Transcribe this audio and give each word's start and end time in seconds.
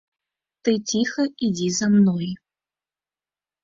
Ты 0.67 0.71
ціха 0.93 1.27
ідзі 1.51 1.69
за 1.79 1.93
мной. 1.95 2.27